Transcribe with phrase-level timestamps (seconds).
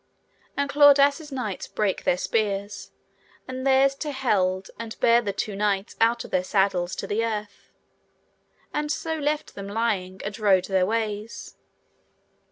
[0.57, 2.89] And Claudas' knights brake their spears,
[3.47, 7.23] and theirs to held and bare the two knights out of their saddles to the
[7.23, 7.69] earth,
[8.73, 11.55] and so left them lying, and rode their ways.